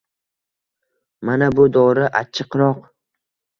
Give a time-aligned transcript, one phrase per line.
[1.29, 2.83] Mana bu dori achchiqroq